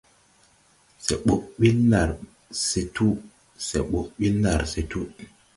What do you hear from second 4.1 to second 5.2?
ɓil ndar se tuu.